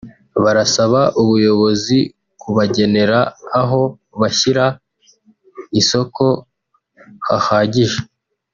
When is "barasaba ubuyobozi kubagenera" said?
0.43-3.19